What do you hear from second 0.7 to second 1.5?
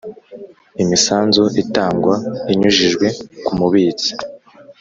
Imisanzu